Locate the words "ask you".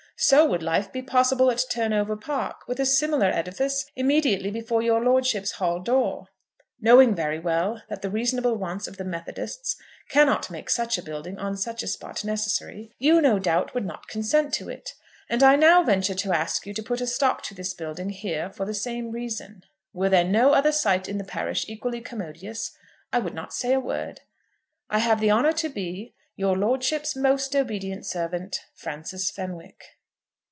16.35-16.73